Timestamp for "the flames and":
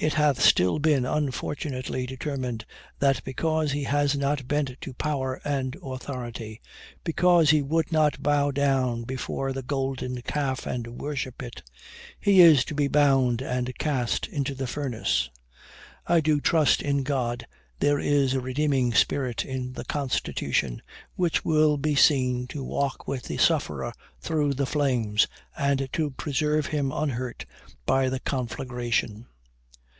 24.54-25.88